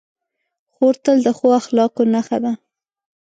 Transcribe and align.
خور 0.73 0.95
تل 1.03 1.17
د 1.25 1.27
ښو 1.37 1.47
اخلاقو 1.59 2.01
نښه 2.13 2.37
ده. 2.43 2.51